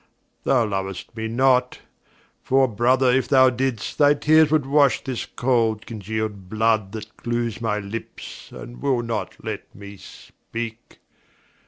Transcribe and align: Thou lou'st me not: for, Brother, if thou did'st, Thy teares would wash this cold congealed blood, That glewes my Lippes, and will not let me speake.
Thou 0.45 0.65
lou'st 0.65 1.15
me 1.15 1.27
not: 1.27 1.77
for, 2.41 2.67
Brother, 2.67 3.11
if 3.11 3.27
thou 3.27 3.51
did'st, 3.51 3.99
Thy 3.99 4.15
teares 4.15 4.49
would 4.49 4.65
wash 4.65 5.03
this 5.03 5.27
cold 5.27 5.85
congealed 5.85 6.49
blood, 6.49 6.91
That 6.93 7.15
glewes 7.17 7.61
my 7.61 7.77
Lippes, 7.79 8.51
and 8.51 8.81
will 8.81 9.03
not 9.03 9.35
let 9.45 9.75
me 9.75 9.97
speake. 9.97 11.01